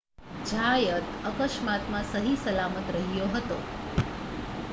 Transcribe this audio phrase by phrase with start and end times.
[0.45, 3.61] ઝાયત અકસ્માતમાં સહીસલામત રહ્યો હતો